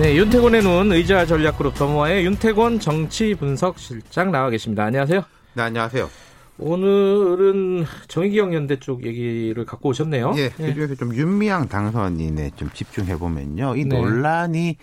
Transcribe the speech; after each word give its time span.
네, 0.00 0.16
윤태곤의 0.16 0.62
눈 0.62 0.92
의자 0.92 1.26
전략그룹 1.26 1.74
더모아의 1.74 2.24
윤태곤 2.24 2.80
정치 2.80 3.34
분석 3.34 3.78
실장 3.78 4.32
나와 4.32 4.48
계십니다. 4.48 4.84
안녕하세요. 4.84 5.22
네, 5.52 5.62
안녕하세요. 5.62 6.08
오늘은 6.56 7.84
정의기억 8.08 8.54
연대 8.54 8.78
쪽 8.78 9.04
얘기를 9.04 9.62
갖고 9.66 9.90
오셨네요. 9.90 10.32
예, 10.38 10.48
그중에서 10.48 10.94
좀 10.94 11.14
윤미향 11.14 11.68
당선인에 11.68 12.52
좀 12.56 12.70
집중해 12.72 13.18
보면요, 13.18 13.76
이 13.76 13.84
네. 13.84 13.94
논란이 13.94 14.78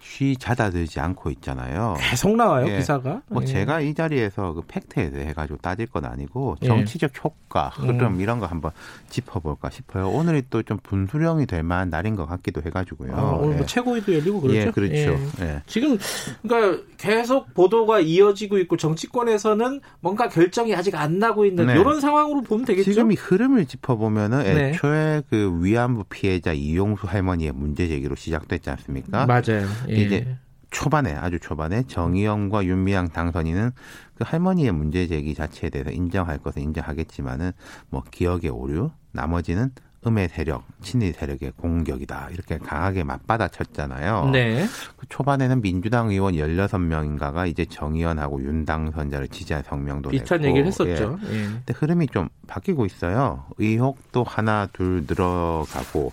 쉬 0.00 0.36
잦아들지 0.36 1.00
않고 1.00 1.30
있잖아요. 1.30 1.96
계속 1.98 2.36
나와요 2.36 2.68
예. 2.68 2.76
기사가. 2.76 3.22
뭐 3.28 3.42
예. 3.42 3.46
제가 3.46 3.80
이 3.80 3.94
자리에서 3.94 4.52
그 4.52 4.62
팩트에 4.68 5.10
대해 5.10 5.32
가지고 5.32 5.58
따질 5.58 5.86
건 5.86 6.04
아니고 6.04 6.56
예. 6.62 6.66
정치적 6.66 7.12
효과, 7.24 7.68
흐름 7.70 8.14
음. 8.16 8.20
이런 8.20 8.38
거 8.38 8.46
한번 8.46 8.72
짚어볼까 9.08 9.70
싶어요. 9.70 10.10
오늘이 10.10 10.42
또 10.50 10.66
좀 10.66 10.78
분수령이 10.82 11.46
될 11.46 11.62
만한 11.62 11.90
날인 11.90 12.16
것 12.16 12.26
같기도 12.26 12.60
해가지고요. 12.60 13.16
아, 13.16 13.22
오늘 13.34 13.52
예. 13.52 13.56
뭐 13.58 13.66
최고위도 13.66 14.14
열리고 14.14 14.40
그렇죠. 14.40 14.58
예, 14.58 14.70
그렇죠. 14.72 14.94
예. 15.40 15.44
예. 15.44 15.62
지금 15.66 15.96
그러니까 16.42 16.82
계속 16.98 17.54
보도가 17.54 18.00
이어지고 18.00 18.58
있고 18.58 18.76
정치권에서는 18.76 19.80
뭔가 20.00 20.28
결정이 20.28 20.74
아직 20.74 20.96
안 20.96 21.18
나고 21.20 21.46
있는 21.46 21.66
네. 21.66 21.74
이런 21.78 22.00
상황으로 22.00 22.42
보면 22.42 22.64
되겠죠. 22.66 22.90
지금 22.90 23.12
이 23.12 23.14
흐름을 23.14 23.66
짚어보면은 23.66 24.42
네. 24.42 24.70
애초에 24.70 25.22
그 25.30 25.58
위안부 25.62 26.04
피해자 26.10 26.52
이용수 26.52 27.06
할머니의 27.06 27.52
문제 27.52 27.86
제기로 27.86 28.16
시작됐지 28.16 28.68
않습니까? 28.70 29.26
맞아요. 29.26 29.66
예. 29.88 29.94
이제 29.94 30.36
초반에 30.70 31.14
아주 31.14 31.38
초반에 31.38 31.84
정의영과 31.86 32.64
윤미향 32.64 33.08
당선인은 33.08 33.70
그 34.14 34.24
할머니의 34.26 34.72
문제 34.72 35.06
제기 35.06 35.34
자체에 35.34 35.70
대해서 35.70 35.90
인정할 35.90 36.38
것은 36.38 36.62
인정하겠지만은 36.62 37.52
뭐 37.90 38.02
기억의 38.10 38.50
오류, 38.50 38.90
나머지는 39.12 39.70
음의 40.06 40.28
세력, 40.28 40.64
친일 40.82 41.12
세력의 41.14 41.52
공격이다 41.56 42.28
이렇게 42.30 42.58
강하게 42.58 43.02
맞받아쳤잖아요. 43.02 44.30
네. 44.30 44.66
그 44.96 45.06
초반에는 45.08 45.60
민주당 45.62 46.10
의원 46.10 46.34
16명인가가 46.34 47.48
이제 47.48 47.64
정의연하고 47.64 48.40
윤 48.42 48.64
당선자를 48.64 49.28
지지한 49.28 49.64
성명도 49.64 50.10
비슷한 50.10 50.40
냈고, 50.40 50.48
얘기를 50.48 50.66
예. 50.66 50.68
했었죠. 50.68 51.18
예. 51.24 51.28
근데 51.28 51.74
흐름이 51.74 52.08
좀 52.08 52.28
바뀌고 52.46 52.86
있어요. 52.86 53.46
의혹도 53.58 54.22
하나 54.22 54.68
둘 54.72 55.04
늘어가고 55.08 56.12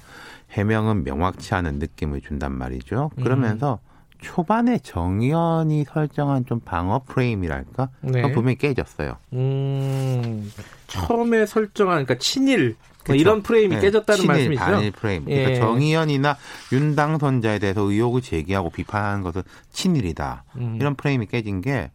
해명은 0.53 1.03
명확치 1.03 1.53
않은 1.55 1.79
느낌을 1.79 2.21
준단 2.21 2.53
말이죠. 2.57 3.11
그러면서 3.17 3.79
초반에 4.21 4.79
정의연이 4.79 5.83
설정한 5.83 6.45
좀 6.45 6.59
방어 6.61 7.01
프레임이랄까? 7.05 7.89
네. 8.01 8.21
그건 8.21 8.31
분명히 8.31 8.57
깨졌어요. 8.57 9.17
음, 9.33 10.51
처음에 10.87 11.45
설정한 11.45 12.05
그러니까 12.05 12.17
친일 12.19 12.75
뭐 13.05 13.15
그쵸? 13.15 13.15
이런 13.15 13.41
프레임이 13.43 13.75
네, 13.75 13.81
깨졌다는 13.81 14.17
친일, 14.21 14.27
말씀이죠. 14.27 14.61
반일 14.61 14.91
프레임. 14.91 15.25
예. 15.27 15.43
그러니까 15.43 15.65
정의연이나 15.65 16.37
윤 16.71 16.95
당선자에 16.95 17.59
대해서 17.59 17.81
의혹을 17.81 18.21
제기하고 18.21 18.69
비판하는 18.69 19.23
것은 19.23 19.41
친일이다. 19.73 20.45
음. 20.55 20.77
이런 20.79 20.95
프레임이 20.95 21.25
깨진 21.25 21.59
게 21.59 21.91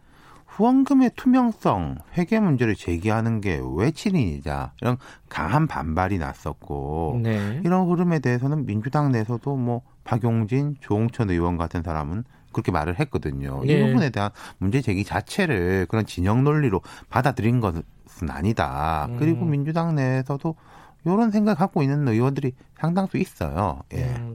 후원금의 0.58 1.12
투명성, 1.14 1.98
회계 2.16 2.40
문제를 2.40 2.74
제기하는 2.74 3.40
게왜 3.40 3.92
친일이자 3.92 4.72
이런 4.82 4.96
강한 5.28 5.68
반발이 5.68 6.18
났었고 6.18 7.20
네. 7.22 7.60
이런 7.64 7.88
흐름에 7.88 8.18
대해서는 8.18 8.66
민주당 8.66 9.12
내에서도 9.12 9.56
뭐 9.56 9.82
박용진, 10.02 10.74
조홍천 10.80 11.30
의원 11.30 11.58
같은 11.58 11.84
사람은 11.84 12.24
그렇게 12.52 12.72
말을 12.72 12.98
했거든요. 12.98 13.62
이 13.64 13.68
예. 13.68 13.86
부분에 13.86 14.10
대한 14.10 14.30
문제 14.58 14.80
제기 14.80 15.04
자체를 15.04 15.86
그런 15.88 16.06
진영 16.06 16.42
논리로 16.42 16.80
받아들인 17.08 17.60
것은 17.60 17.82
아니다. 18.28 19.08
그리고 19.16 19.44
음. 19.44 19.50
민주당 19.50 19.94
내에서도 19.94 20.56
이런 21.04 21.30
생각 21.30 21.58
갖고 21.58 21.82
있는 21.82 22.08
의원들이 22.08 22.52
상당수 22.80 23.16
있어요. 23.18 23.82
예. 23.94 24.06
음, 24.06 24.34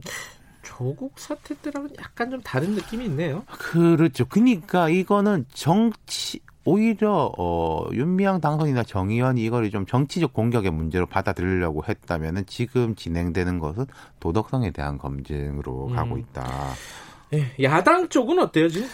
조국 0.64 1.18
사태 1.18 1.54
때랑은 1.54 1.90
약간 1.98 2.30
좀 2.30 2.40
다른 2.42 2.72
느낌이 2.72 3.04
있네요. 3.04 3.44
그렇죠. 3.46 4.24
그러니까 4.26 4.88
이거는 4.88 5.44
정치 5.52 6.40
오히려 6.64 7.30
어 7.36 7.88
윤미향 7.92 8.40
당선이나 8.40 8.84
정의원이 8.84 9.44
이거를 9.44 9.70
좀 9.70 9.86
정치적 9.86 10.32
공격의 10.32 10.70
문제로 10.70 11.06
받아들이려고 11.06 11.84
했다면은 11.86 12.46
지금 12.46 12.94
진행되는 12.94 13.58
것은 13.58 13.86
도덕성에 14.20 14.70
대한 14.70 14.98
검증으로 14.98 15.88
음. 15.88 15.96
가고 15.96 16.18
있다. 16.18 16.72
예, 17.34 17.52
야당 17.62 18.08
쪽은 18.08 18.38
어때요 18.38 18.68
지금? 18.68 18.88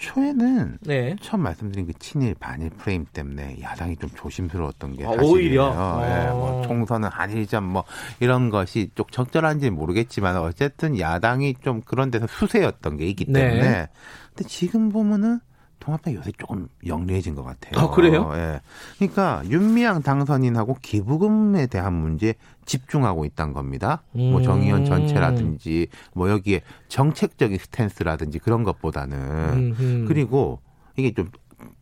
애초에는 0.00 0.78
네. 0.80 1.14
처음 1.20 1.42
말씀드린 1.42 1.86
그 1.86 1.92
친일 1.98 2.34
반일 2.34 2.70
프레임 2.70 3.04
때문에 3.12 3.58
야당이 3.60 3.96
좀 3.96 4.10
조심스러웠던 4.16 4.96
게 4.96 5.04
아, 5.04 5.08
사실이에요. 5.10 5.30
오히려? 5.30 5.64
예, 6.04 6.30
뭐 6.30 6.60
어. 6.60 6.62
총선은 6.66 7.08
한일전 7.10 7.64
뭐 7.64 7.84
이런 8.18 8.50
것이 8.50 8.90
좀 8.94 9.06
적절한지는 9.10 9.74
모르겠지만 9.74 10.36
어쨌든 10.38 10.98
야당이 10.98 11.56
좀 11.62 11.82
그런 11.82 12.10
데서 12.10 12.26
수세였던 12.26 12.96
게 12.96 13.06
있기 13.06 13.26
네. 13.26 13.50
때문에 13.50 13.88
근데 14.34 14.48
지금 14.48 14.88
보면은 14.88 15.40
통합당 15.80 16.14
요새 16.14 16.30
조금 16.38 16.68
영리해진 16.86 17.34
것 17.34 17.42
같아요. 17.42 17.80
아, 17.80 17.90
그래요? 17.90 18.30
예. 18.34 18.60
그러니까 18.98 19.42
윤미향 19.46 20.02
당선인하고 20.02 20.76
기부금에 20.80 21.66
대한 21.66 21.94
문제에 21.94 22.34
집중하고 22.66 23.24
있다는 23.24 23.52
겁니다. 23.52 24.02
뭐 24.12 24.38
음. 24.38 24.42
정의원 24.42 24.84
전체라든지 24.84 25.88
뭐 26.14 26.30
여기에 26.30 26.60
정책적인 26.88 27.58
스탠스라든지 27.58 28.38
그런 28.38 28.62
것보다는 28.62 29.74
음흠. 29.78 30.04
그리고 30.06 30.60
이게 30.96 31.12
좀 31.12 31.30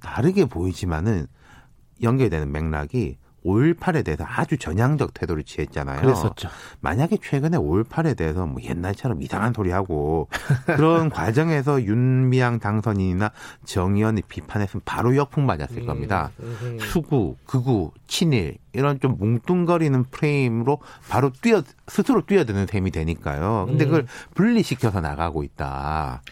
다르게 0.01 0.47
보이지만은 0.47 1.27
연결되는 2.03 2.51
맥락이 2.51 3.19
5.18에 3.49 4.05
대해서 4.05 4.25
아주 4.27 4.59
전향적 4.59 5.15
태도를 5.15 5.43
취했잖아요. 5.45 6.01
그랬었죠. 6.01 6.49
만약에 6.81 7.19
최근에 7.23 7.57
5.18에 7.57 8.17
대해서 8.17 8.47
뭐 8.47 8.63
옛날처럼 8.63 9.23
이상한 9.23 9.53
소리 9.53 9.71
하고 9.71 10.29
그런 10.67 11.09
과정에서 11.09 11.83
윤미향 11.83 12.59
당선인이나 12.59 13.31
정의원이 13.65 14.23
비판했으면 14.29 14.83
바로 14.85 15.17
역풍 15.17 15.47
맞았을 15.47 15.87
겁니다. 15.87 16.31
음, 16.41 16.79
수구, 16.81 17.37
극우, 17.47 17.93
친일 18.07 18.59
이런 18.73 19.01
좀 19.01 19.17
뭉뚱거리는 19.19 20.05
프레임으로 20.05 20.79
바로 21.09 21.31
뛰어 21.31 21.63
스스로 21.87 22.25
뛰어드는 22.25 22.67
셈이 22.67 22.91
되니까요. 22.91 23.67
근데 23.67 23.85
음. 23.85 23.87
그걸 23.87 24.07
분리시켜서 24.35 25.01
나가고 25.01 25.43
있다. 25.43 26.23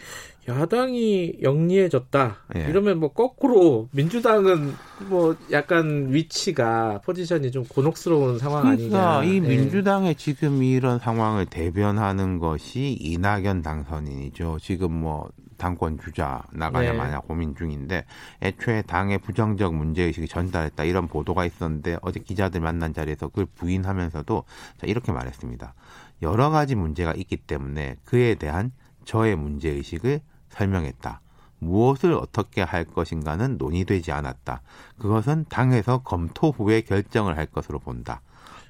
야당이 0.47 1.39
영리해졌다. 1.41 2.37
예. 2.55 2.61
이러면 2.69 2.99
뭐 2.99 3.11
거꾸로 3.11 3.89
민주당은 3.91 4.73
뭐 5.09 5.35
약간 5.51 6.13
위치가 6.13 7.01
포지션이 7.03 7.51
좀 7.51 7.65
곤혹스러운 7.65 8.39
상황 8.39 8.63
그러니까 8.63 9.17
아니냐. 9.17 9.31
이 9.31 9.35
예. 9.37 9.39
민주당의 9.41 10.15
지금 10.15 10.63
이런 10.63 10.99
상황을 10.99 11.47
대변하는 11.47 12.39
것이 12.39 12.97
이낙연 12.99 13.61
당선인이죠. 13.61 14.59
지금 14.61 14.93
뭐 14.93 15.29
당권 15.57 15.99
주자 15.99 16.43
나가냐 16.53 16.91
네. 16.91 16.97
마냐 16.97 17.19
고민 17.19 17.55
중인데 17.55 18.05
애초에 18.41 18.83
당의 18.83 19.17
부정적 19.17 19.73
문제의식이 19.73 20.27
전달했다 20.27 20.83
이런 20.83 21.07
보도가 21.07 21.45
있었는데 21.45 21.97
어제 22.03 22.19
기자들 22.19 22.61
만난 22.61 22.93
자리에서 22.93 23.27
그걸 23.27 23.47
부인하면서도 23.55 24.43
자 24.77 24.87
이렇게 24.87 25.11
말했습니다. 25.11 25.73
여러 26.21 26.49
가지 26.51 26.75
문제가 26.75 27.13
있기 27.13 27.37
때문에 27.37 27.95
그에 28.05 28.35
대한 28.35 28.71
저의 29.03 29.35
문제의식을 29.35 30.21
설명했다. 30.57 31.21
무엇을 31.59 32.13
어떻게 32.13 32.61
할 32.61 32.83
것인가는 32.83 33.57
논의되지 33.57 34.11
않았다. 34.11 34.61
그것은 34.99 35.45
당에서 35.49 35.99
검토 35.99 36.51
후에 36.51 36.81
결정을 36.81 37.37
할 37.37 37.45
것으로 37.47 37.79
본다. 37.79 38.21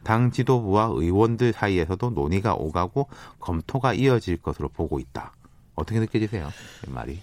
당 0.04 0.32
지도부와 0.32 0.90
의원들 0.94 1.52
사이에서도 1.54 2.12
논의가 2.12 2.54
오가고 2.54 3.10
검토가 3.40 3.94
이어질 3.94 4.38
것으로 4.38 4.70
보고 4.70 5.00
있다. 5.00 5.34
어떻게 5.76 6.00
느껴지세요? 6.00 6.50
이 6.88 6.92
말이. 6.92 7.20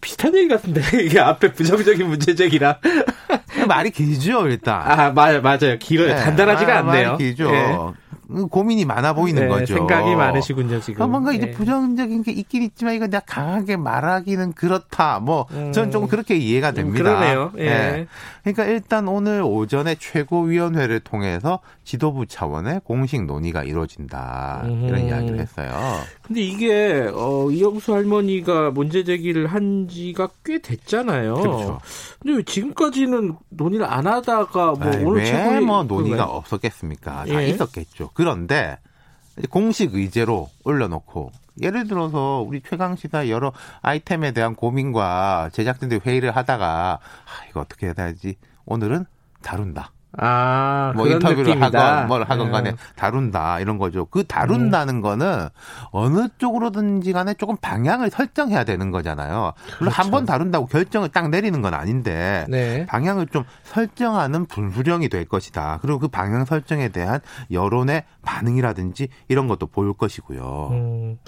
비슷한 0.00 0.34
얘기 0.36 0.48
같은데 0.48 0.82
이게 1.02 1.18
앞에 1.18 1.52
부정적인 1.52 2.06
문제 2.06 2.34
제기랑 2.34 2.76
말이 3.66 3.90
길죠, 3.90 4.46
일단. 4.46 4.82
아 4.82 5.10
맞아요 5.10 5.40
맞아요 5.40 5.78
길어요 5.80 6.14
네, 6.14 6.22
간단하지가 6.22 6.82
말- 6.82 6.96
않네요. 6.96 7.12
말이 7.12 7.24
길죠. 7.24 7.50
예. 7.52 7.76
고민이 8.50 8.84
많아 8.84 9.12
보이는 9.14 9.42
네, 9.42 9.48
거죠. 9.48 9.74
생각이 9.74 10.14
많으시군요 10.14 10.80
지금. 10.80 10.94
그러니까 10.94 11.06
뭔가 11.06 11.32
이제 11.32 11.48
예. 11.48 11.50
부정적인 11.52 12.22
게 12.22 12.32
있긴 12.32 12.62
있지만 12.62 12.94
이거 12.94 13.06
내가 13.06 13.22
강하게 13.26 13.76
말하기는 13.76 14.52
그렇다. 14.52 15.20
뭐 15.20 15.46
음. 15.52 15.72
저는 15.72 15.90
조금 15.90 16.08
그렇게 16.08 16.36
이해가 16.36 16.72
됩니다. 16.72 17.02
그러네요. 17.04 17.52
예. 17.58 17.66
예. 17.66 18.06
그러니까 18.42 18.64
일단 18.64 19.08
오늘 19.08 19.42
오전에 19.42 19.94
최고위원회를 19.96 21.00
통해서 21.00 21.60
지도부 21.84 22.26
차원의 22.26 22.80
공식 22.84 23.24
논의가 23.24 23.64
이루어진다 23.64 24.62
이런 24.64 24.94
음. 24.94 25.08
이야기를 25.08 25.38
했어요. 25.38 25.70
근데 26.22 26.40
이게 26.40 27.10
어, 27.12 27.50
이영수 27.50 27.92
할머니가 27.94 28.70
문제 28.70 29.04
제기를 29.04 29.46
한 29.46 29.88
지가 29.88 30.28
꽤 30.44 30.58
됐잖아요. 30.60 31.34
그렇죠. 31.34 31.78
근데 32.20 32.36
왜 32.38 32.42
지금까지는 32.42 33.34
논의를 33.50 33.86
안 33.86 34.06
하다가 34.06 34.72
뭐 34.72 34.78
아이, 34.82 35.04
오늘 35.04 35.24
최고위 35.24 35.54
왜뭐 35.56 35.84
논의가 35.84 36.16
그런가요? 36.16 36.36
없었겠습니까? 36.36 37.24
다 37.24 37.42
예. 37.42 37.48
있었겠죠. 37.48 38.10
그 38.14 38.21
런데 38.24 38.78
공식 39.50 39.94
의제로 39.94 40.50
올려놓고 40.64 41.32
예를 41.60 41.86
들어서 41.86 42.44
우리 42.46 42.62
최강 42.62 42.96
시사 42.96 43.28
여러 43.28 43.52
아이템에 43.82 44.32
대한 44.32 44.54
고민과 44.54 45.50
제작진들 45.52 46.00
회의를 46.04 46.34
하다가 46.34 46.98
아, 47.00 47.46
이거 47.48 47.60
어떻게 47.60 47.86
해야 47.86 47.92
되지? 47.94 48.36
오늘은 48.64 49.04
다룬다. 49.42 49.92
아, 50.18 50.92
뭐 50.94 51.06
인터뷰를 51.08 51.44
느낌이다. 51.44 51.96
하건 51.96 52.06
뭘 52.08 52.22
하건 52.24 52.50
간에 52.52 52.70
예. 52.70 52.76
다룬다 52.96 53.60
이런 53.60 53.78
거죠. 53.78 54.04
그 54.06 54.24
다룬다는 54.24 54.96
음. 54.96 55.00
거는 55.00 55.48
어느 55.90 56.28
쪽으로든지 56.38 57.12
간에 57.12 57.34
조금 57.34 57.56
방향을 57.56 58.10
설정해야 58.10 58.64
되는 58.64 58.90
거잖아요. 58.90 59.52
물론 59.78 59.92
한 59.92 60.10
번 60.10 60.26
다룬다고 60.26 60.66
결정을 60.66 61.08
딱 61.08 61.30
내리는 61.30 61.62
건 61.62 61.72
아닌데 61.72 62.44
네. 62.50 62.84
방향을 62.86 63.28
좀 63.28 63.44
설정하는 63.62 64.44
분수령이 64.44 65.08
될 65.08 65.24
것이다. 65.24 65.78
그리고 65.80 65.98
그 65.98 66.08
방향 66.08 66.44
설정에 66.44 66.90
대한 66.90 67.20
여론의 67.50 68.04
반응이라든지 68.22 69.08
이런 69.28 69.48
것도 69.48 69.66
보일 69.68 69.94
것이고요. 69.94 70.68
음, 70.72 71.18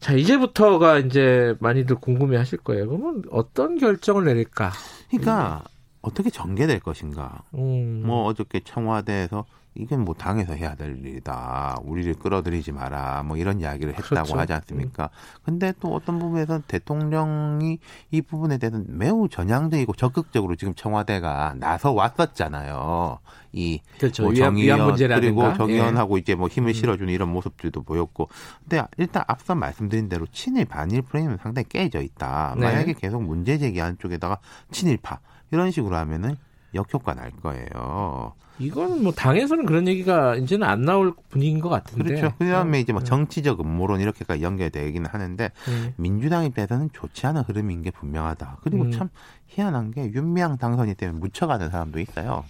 자, 0.00 0.12
이제부터가 0.14 0.98
이제 0.98 1.54
많이들 1.60 1.96
궁금해 1.96 2.36
하실 2.36 2.58
거예요. 2.58 2.88
그러면 2.88 3.22
어떤 3.30 3.78
결정을 3.78 4.24
내릴까? 4.24 4.72
그러니까 5.10 5.62
어떻게 6.04 6.30
전개될 6.30 6.80
것인가. 6.80 7.42
음, 7.54 8.02
뭐 8.04 8.24
어저께 8.26 8.60
청와대에서 8.60 9.44
이건 9.76 10.04
뭐 10.04 10.14
당에서 10.14 10.54
해야 10.54 10.76
될 10.76 11.04
일이다. 11.04 11.78
우리를 11.82 12.14
끌어들이지 12.14 12.70
마라. 12.70 13.24
뭐 13.24 13.36
이런 13.36 13.58
이야기를 13.58 13.94
했다고 13.94 14.08
그렇죠. 14.08 14.38
하지 14.38 14.52
않습니까? 14.52 15.10
근데 15.42 15.72
또 15.80 15.92
어떤 15.92 16.20
부분에서 16.20 16.60
대통령이 16.68 17.78
이 18.12 18.22
부분에 18.22 18.58
대해서는 18.58 18.86
매우 18.88 19.28
전향적이고 19.28 19.94
적극적으로 19.94 20.54
지금 20.54 20.74
청와대가 20.74 21.54
나서 21.58 21.90
왔었잖아요. 21.90 23.18
이 23.52 23.80
그렇죠. 23.98 24.24
뭐 24.24 24.34
정의연. 24.34 24.94
그리고 24.96 25.54
정의연하고 25.54 26.18
이제 26.18 26.36
뭐 26.36 26.46
음. 26.46 26.50
힘을 26.50 26.72
실어주는 26.74 27.12
이런 27.12 27.30
모습들도 27.30 27.82
보였고, 27.82 28.28
근데 28.60 28.84
일단 28.96 29.24
앞서 29.26 29.56
말씀드린 29.56 30.08
대로 30.08 30.26
친일 30.30 30.66
반일 30.66 31.02
프레임은 31.02 31.38
상당히 31.38 31.68
깨져 31.68 32.00
있다. 32.00 32.54
네. 32.56 32.66
만약에 32.66 32.92
계속 32.92 33.22
문제 33.22 33.58
제기하는 33.58 33.98
쪽에다가 33.98 34.38
친일파 34.70 35.18
이런 35.54 35.70
식으로 35.70 35.96
하면은 35.96 36.36
역효과 36.74 37.14
날 37.14 37.30
거예요. 37.30 38.34
예. 38.60 38.64
이거는 38.64 39.02
뭐 39.02 39.12
당에서는 39.12 39.64
그런 39.66 39.88
얘기가 39.88 40.36
이제는 40.36 40.66
안 40.66 40.82
나올 40.82 41.14
분위기인 41.28 41.60
것 41.60 41.68
같은데. 41.68 42.16
그렇죠. 42.16 42.36
그다음에 42.38 42.80
이제 42.80 42.92
뭐 42.92 43.00
음. 43.02 43.04
정치적 43.04 43.60
음모론 43.60 44.00
이렇게까지 44.00 44.42
연결되기는 44.42 45.08
하는데 45.08 45.44
네. 45.48 45.94
민주당 45.96 46.44
입장에서는 46.44 46.90
좋지 46.92 47.26
않은 47.28 47.42
흐름인 47.42 47.82
게 47.82 47.90
분명하다. 47.90 48.58
그리고 48.62 48.84
음. 48.84 48.90
참 48.92 49.08
희한한 49.48 49.92
게 49.92 50.12
윤미향 50.12 50.58
당선이 50.58 50.94
때문에 50.94 51.18
묻혀가는 51.18 51.70
사람도 51.70 51.98
있어요. 52.00 52.44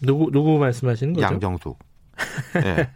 누구 0.00 0.30
누구 0.30 0.58
말씀하시는 0.58 1.14
거죠? 1.14 1.24
양정숙. 1.24 1.78
예. 2.64 2.88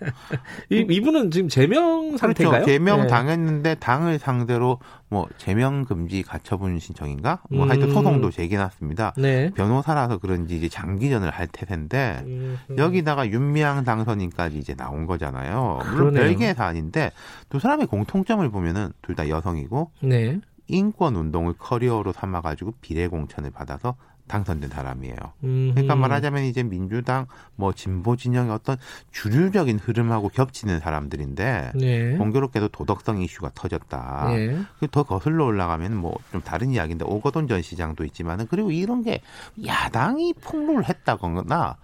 이, 0.71 0.87
이분은 0.89 1.31
지금 1.31 1.49
제명 1.49 2.17
상태인가요? 2.17 2.63
그렇죠. 2.63 2.67
제명 2.67 3.03
네. 3.03 3.07
당했는데 3.07 3.75
당을 3.77 4.19
상대로 4.19 4.79
뭐 5.09 5.27
제명 5.37 5.85
금지 5.85 6.23
가처분 6.23 6.79
신청인가? 6.79 7.41
뭐 7.51 7.65
음. 7.65 7.71
하여튼 7.71 7.93
소송도 7.93 8.31
제기해놨습니다. 8.31 9.15
네. 9.19 9.51
변호사라서 9.55 10.19
그런지 10.19 10.57
이제 10.57 10.69
장기전을 10.69 11.31
할 11.31 11.47
태세인데 11.47 12.23
음, 12.27 12.59
음. 12.71 12.79
여기다가 12.79 13.29
윤미향 13.29 13.85
당선인까지 13.85 14.59
이제 14.59 14.75
나온 14.75 15.07
거잖아요. 15.07 15.81
물론 15.85 16.13
그러네요. 16.13 16.23
별개의 16.25 16.55
사안인데 16.55 17.13
두 17.49 17.59
사람의 17.59 17.87
공통점을 17.87 18.49
보면은 18.51 18.93
둘 19.03 19.19
다 19.19 19.29
여성이고 19.29 19.91
네. 20.03 20.39
인권 20.69 21.17
운동을 21.17 21.55
커리어로 21.59 22.13
삼아가지고 22.13 22.75
비례 22.81 23.09
공천을 23.09 23.51
받아서 23.51 23.97
당선된 24.29 24.71
사람이에요. 24.71 25.17
음, 25.45 25.71
그러니까 25.73 25.97
말하자면 25.97 26.45
이제 26.45 26.63
민주당 26.63 27.27
뭐 27.57 27.73
진보 27.73 28.17
진영의 28.17 28.53
어떤 28.53 28.77
주류적인 29.11 29.79
흐름하고 29.81 30.29
겹치는 30.29 30.79
사람들인데 30.81 31.73
네. 31.75 32.17
공교롭게도 32.17 32.69
도덕성 32.69 33.21
이슈가 33.23 33.51
터졌다. 33.55 34.29
네. 34.29 34.59
그더 34.79 35.03
거슬러 35.03 35.45
올라가면 35.45 35.97
뭐 35.97 36.19
좀 36.33 36.43
다른 36.43 36.71
이야기인데 36.71 37.05
오거돈 37.05 37.49
전 37.49 37.63
시장도 37.63 38.05
있지만은 38.05 38.47
그리고 38.49 38.71
이런 38.71 39.03
게 39.03 39.21
야당이 39.65 40.35
폭로를 40.43 40.89
했다거나 40.89 41.77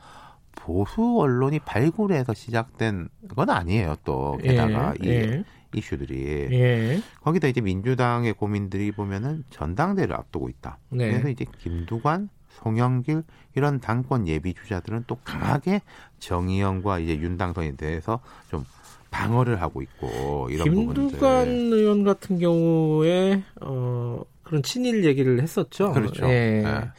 보수 0.53 1.19
언론이 1.19 1.61
발굴해서 1.61 2.35
시작된 2.35 3.09
건 3.35 3.51
아니에요. 3.51 3.97
또 4.05 4.39
게다가 4.43 4.95
이 5.03 5.09
예. 5.09 5.45
이슈들이 5.75 6.49
예. 6.53 7.03
거기다 7.23 7.49
이제 7.49 7.61
민주당의 7.61 8.35
고민들이 8.35 8.93
보면은 8.93 9.45
전당대를 9.51 10.15
앞두고 10.15 10.49
있다. 10.49 10.79
네. 10.91 11.11
그래서 11.11 11.29
이제 11.29 11.45
김두관, 11.59 12.29
송영길 12.63 13.23
이런 13.55 13.81
당권 13.81 14.27
예비 14.29 14.55
주자들은 14.55 15.05
또 15.07 15.17
강하게 15.25 15.81
정의연과 16.19 17.01
이제 17.01 17.17
윤 17.19 17.37
당선에 17.37 17.77
대해서 17.77 18.21
좀 18.51 18.65
방어를 19.11 19.61
하고 19.63 19.83
있고 19.83 20.49
이런 20.51 20.65
김두관 20.65 21.45
부분들. 21.45 21.79
의원 21.79 22.05
같은 22.05 22.39
경우에 22.39 23.43
어 23.61 24.23
그런 24.43 24.63
친일 24.63 25.05
얘기를 25.05 25.41
했었죠. 25.41 25.93
그렇죠. 25.93 26.25
예. 26.27 26.63
네. 26.65 26.91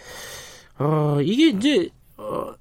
어 0.79 1.19
이게 1.21 1.49
이제 1.49 1.89
어 2.17 2.53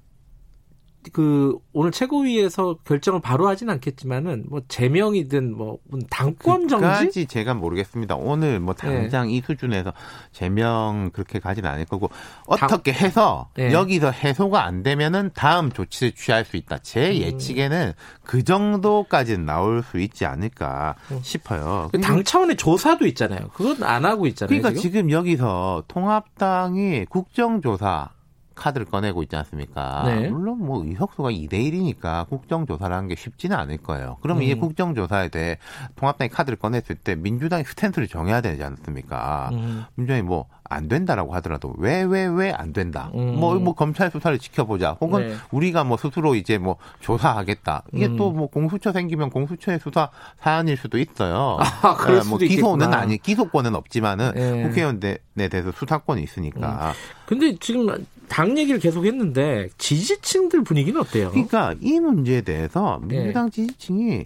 그 1.11 1.57
오늘 1.73 1.91
최고위에서 1.91 2.77
결정을 2.85 3.19
바로 3.21 3.47
하진 3.47 3.69
않겠지만은 3.69 4.45
뭐 4.49 4.61
제명이든 4.67 5.55
뭐 5.55 5.77
당권 6.09 6.67
정지 6.67 6.85
까지 6.85 7.25
제가 7.25 7.53
모르겠습니다. 7.53 8.15
오늘 8.15 8.59
뭐 8.59 8.73
당장 8.73 9.29
이 9.29 9.41
수준에서 9.41 9.93
제명 10.31 11.09
그렇게 11.13 11.39
가지는 11.39 11.69
않을 11.69 11.85
거고 11.85 12.09
어떻게 12.47 12.91
해서 12.93 13.49
네. 13.55 13.71
여기서 13.73 14.11
해소가 14.11 14.63
안 14.65 14.81
되면은 14.83 15.31
다음 15.33 15.71
조치를 15.71 16.13
취할 16.13 16.45
수 16.45 16.55
있다. 16.57 16.77
제 16.79 17.09
음. 17.09 17.15
예측에는 17.15 17.93
그 18.23 18.43
정도까지는 18.43 19.45
나올 19.45 19.83
수 19.83 19.99
있지 19.99 20.25
않을까 20.25 20.95
싶어요. 21.21 21.89
그 21.91 21.99
당 22.05 22.23
차원의 22.23 22.55
조사도 22.57 23.05
있잖아요. 23.07 23.49
그건 23.53 23.83
안 23.83 24.05
하고 24.05 24.27
있잖아요. 24.27 24.47
그러니까 24.49 24.69
지금. 24.79 24.81
지금 24.95 25.11
여기서 25.11 25.83
통합당이 25.87 27.05
국정조사 27.09 28.09
카드를 28.55 28.85
꺼내고 28.85 29.23
있지 29.23 29.35
않습니까? 29.35 30.03
네. 30.05 30.29
물론 30.29 30.59
뭐 30.59 30.83
의석수가 30.85 31.29
2대 31.29 31.53
1이니까 31.53 32.27
국정조사라는 32.29 33.09
게 33.09 33.15
쉽지는 33.15 33.55
않을 33.57 33.77
거예요. 33.77 34.17
그러면 34.21 34.43
음. 34.43 34.47
이 34.47 34.55
국정조사에 34.55 35.29
대해 35.29 35.57
통합당이 35.95 36.29
카드를 36.29 36.57
꺼냈을 36.57 36.95
때 36.95 37.15
민주당이 37.15 37.63
스탠스를 37.65 38.07
정해야 38.07 38.41
되지 38.41 38.63
않습니까? 38.63 39.49
음. 39.53 39.85
민주당이 39.95 40.23
뭐 40.23 40.45
안 40.69 40.87
된다라고 40.87 41.33
하더라도 41.35 41.73
왜 41.77 42.03
왜 42.03 42.25
왜 42.27 42.51
안 42.51 42.73
된다. 42.73 43.11
음. 43.13 43.35
뭐뭐 43.39 43.73
검찰 43.75 44.09
수사를 44.09 44.37
지켜보자. 44.39 44.97
혹은 44.99 45.27
네. 45.27 45.35
우리가 45.51 45.83
뭐 45.83 45.97
스스로 45.97 46.35
이제 46.35 46.57
뭐 46.57 46.77
조사하겠다. 47.01 47.83
이게 47.93 48.07
음. 48.07 48.17
또뭐 48.17 48.47
공수처 48.47 48.91
생기면 48.91 49.29
공수처의 49.29 49.79
수사 49.79 50.09
사안일 50.41 50.77
수도 50.77 50.97
있어요. 50.97 51.57
아, 51.59 51.95
그럴 51.95 52.17
뭐 52.17 52.23
수도 52.23 52.45
기소는 52.45 52.85
있겠구나. 52.85 52.97
아니 52.97 53.17
기소권은 53.17 53.75
없지만은 53.75 54.31
네. 54.33 54.63
국회의원에 54.63 55.17
대해서 55.49 55.71
수사권이 55.71 56.23
있으니까. 56.23 56.93
근데 57.25 57.55
지금 57.59 57.87
당 58.27 58.57
얘기를 58.57 58.79
계속 58.79 59.05
했는데 59.05 59.69
지지층들 59.77 60.63
분위기는 60.63 60.99
어때요? 60.99 61.31
그러니까 61.31 61.75
이 61.81 61.99
문제에 61.99 62.41
대해서 62.41 62.99
네. 63.07 63.17
민주당 63.17 63.49
지지층이 63.49 64.23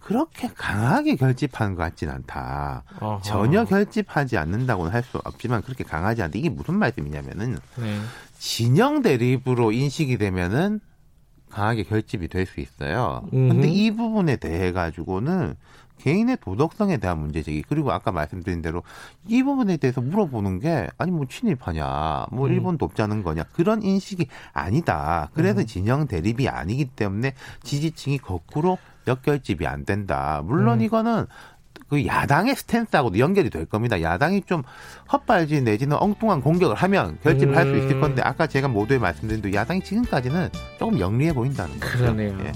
그렇게 0.00 0.48
강하게 0.54 1.16
결집하는 1.16 1.74
것 1.74 1.82
같진 1.82 2.08
않다. 2.10 2.84
어허. 3.00 3.22
전혀 3.22 3.64
결집하지 3.64 4.36
않는다고는 4.38 4.92
할 4.92 5.02
수 5.02 5.18
없지만 5.24 5.62
그렇게 5.62 5.82
강하지 5.84 6.22
않다. 6.22 6.38
이게 6.38 6.48
무슨 6.48 6.74
말씀이냐면은 6.78 7.58
네. 7.76 7.98
진영 8.38 9.02
대립으로 9.02 9.72
인식이 9.72 10.16
되면은 10.18 10.80
강하게 11.50 11.82
결집이 11.84 12.28
될 12.28 12.46
수 12.46 12.60
있어요. 12.60 13.22
음흠. 13.32 13.48
근데 13.54 13.68
이 13.68 13.90
부분에 13.90 14.36
대해 14.36 14.72
가지고는 14.72 15.54
개인의 15.98 16.38
도덕성에 16.40 16.98
대한 16.98 17.18
문제 17.18 17.42
제기 17.42 17.62
그리고 17.62 17.92
아까 17.92 18.12
말씀드린 18.12 18.62
대로 18.62 18.82
이 19.26 19.42
부분에 19.42 19.76
대해서 19.76 20.00
물어보는 20.00 20.60
게 20.60 20.88
아니 20.98 21.10
뭐 21.10 21.26
친일파냐 21.28 22.26
뭐 22.30 22.46
음. 22.46 22.52
일본 22.52 22.78
돕자는 22.78 23.22
거냐 23.22 23.44
그런 23.52 23.82
인식이 23.82 24.26
아니다 24.52 25.30
그래서 25.34 25.60
음. 25.60 25.66
진영 25.66 26.06
대립이 26.06 26.48
아니기 26.48 26.86
때문에 26.86 27.34
지지층이 27.62 28.18
거꾸로 28.18 28.78
역결집이 29.06 29.66
안 29.66 29.84
된다 29.84 30.42
물론 30.44 30.80
음. 30.80 30.84
이거는 30.84 31.26
그 31.88 32.04
야당의 32.04 32.56
스탠스하고도 32.56 33.18
연결이 33.18 33.48
될 33.48 33.64
겁니다. 33.64 34.00
야당이 34.00 34.42
좀 34.42 34.62
헛발질 35.12 35.62
내지는 35.64 35.96
엉뚱한 35.96 36.40
공격을 36.40 36.74
하면 36.74 37.18
결집을 37.22 37.56
할수 37.56 37.76
있을 37.76 37.92
음. 37.92 38.00
건데 38.00 38.22
아까 38.24 38.46
제가 38.46 38.68
모두에 38.68 38.98
말씀드린 38.98 39.40
대로 39.40 39.54
야당이 39.54 39.82
지금까지는 39.82 40.48
조금 40.78 40.98
영리해 40.98 41.32
보인다는 41.32 41.78
거죠. 41.78 41.98
그러네요. 41.98 42.36
예. 42.44 42.52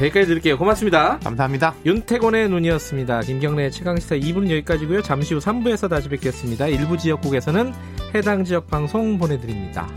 여기까지 0.00 0.26
드릴게요. 0.26 0.58
고맙습니다. 0.58 1.18
감사합니다. 1.20 1.74
윤태곤의 1.86 2.48
눈이었습니다. 2.48 3.20
김경래 3.20 3.70
최강시사 3.70 4.16
2부는 4.16 4.50
여기까지고요. 4.50 5.02
잠시 5.02 5.34
후 5.34 5.40
3부에서 5.40 5.88
다시 5.88 6.08
뵙겠습니다. 6.08 6.66
일부 6.66 6.98
지역국에서는 6.98 7.72
해당 8.14 8.44
지역 8.44 8.68
방송 8.68 9.18
보내드립니다. 9.18 9.88